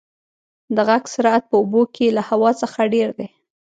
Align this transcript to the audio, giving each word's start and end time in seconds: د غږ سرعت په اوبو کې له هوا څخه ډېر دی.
د 0.75 0.77
غږ 0.87 1.03
سرعت 1.13 1.43
په 1.49 1.55
اوبو 1.61 1.81
کې 1.95 2.07
له 2.17 2.21
هوا 2.29 2.51
څخه 2.61 2.79
ډېر 2.93 3.09
دی. 3.17 3.27